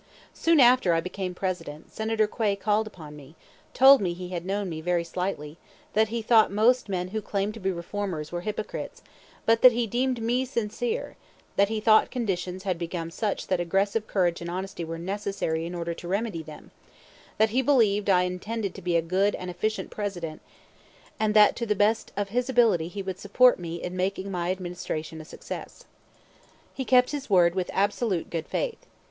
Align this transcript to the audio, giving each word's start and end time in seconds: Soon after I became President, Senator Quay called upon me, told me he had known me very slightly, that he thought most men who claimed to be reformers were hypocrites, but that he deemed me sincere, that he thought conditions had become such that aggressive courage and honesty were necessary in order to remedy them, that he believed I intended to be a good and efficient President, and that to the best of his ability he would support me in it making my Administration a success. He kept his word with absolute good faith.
Soon 0.33 0.59
after 0.59 0.95
I 0.95 0.99
became 0.99 1.35
President, 1.35 1.93
Senator 1.93 2.25
Quay 2.25 2.55
called 2.55 2.87
upon 2.87 3.15
me, 3.15 3.35
told 3.71 4.01
me 4.01 4.13
he 4.13 4.29
had 4.29 4.47
known 4.47 4.67
me 4.67 4.81
very 4.81 5.03
slightly, 5.03 5.59
that 5.93 6.07
he 6.07 6.23
thought 6.23 6.49
most 6.51 6.89
men 6.89 7.09
who 7.09 7.21
claimed 7.21 7.53
to 7.53 7.59
be 7.59 7.69
reformers 7.71 8.31
were 8.31 8.41
hypocrites, 8.41 9.03
but 9.45 9.61
that 9.61 9.73
he 9.73 9.85
deemed 9.85 10.19
me 10.19 10.43
sincere, 10.43 11.17
that 11.55 11.69
he 11.69 11.79
thought 11.79 12.09
conditions 12.09 12.63
had 12.63 12.79
become 12.79 13.11
such 13.11 13.45
that 13.45 13.59
aggressive 13.59 14.07
courage 14.07 14.41
and 14.41 14.49
honesty 14.49 14.83
were 14.83 14.97
necessary 14.97 15.67
in 15.67 15.75
order 15.75 15.93
to 15.93 16.07
remedy 16.07 16.41
them, 16.41 16.71
that 17.37 17.51
he 17.51 17.61
believed 17.61 18.09
I 18.09 18.23
intended 18.23 18.73
to 18.73 18.81
be 18.81 18.97
a 18.97 19.03
good 19.03 19.35
and 19.35 19.51
efficient 19.51 19.91
President, 19.91 20.41
and 21.19 21.35
that 21.35 21.55
to 21.57 21.67
the 21.67 21.75
best 21.75 22.11
of 22.17 22.29
his 22.29 22.49
ability 22.49 22.87
he 22.87 23.03
would 23.03 23.19
support 23.19 23.59
me 23.59 23.75
in 23.75 23.93
it 23.93 23.97
making 23.97 24.31
my 24.31 24.49
Administration 24.49 25.21
a 25.21 25.25
success. 25.25 25.85
He 26.73 26.85
kept 26.85 27.11
his 27.11 27.29
word 27.29 27.53
with 27.53 27.69
absolute 27.71 28.31
good 28.31 28.47
faith. 28.47 28.87